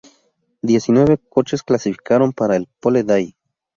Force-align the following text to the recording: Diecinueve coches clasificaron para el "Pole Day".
Diecinueve 0.63 1.19
coches 1.19 1.61
clasificaron 1.61 2.31
para 2.33 2.55
el 2.55 2.67
"Pole 2.79 3.03
Day". 3.03 3.35